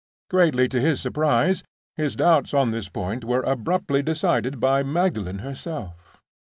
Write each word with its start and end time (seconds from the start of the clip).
Greatly 0.31 0.67
to 0.67 0.81
his 0.81 0.99
surprise, 0.99 1.61
his 1.95 2.15
doubts 2.15 2.55
on 2.55 2.71
this 2.71 2.89
point 2.89 3.23
were 3.23 3.43
abruptly 3.43 4.01
decided 4.01 4.59
by 4.59 4.81
Magdalen 4.81 5.41
herself. 5.45 6.19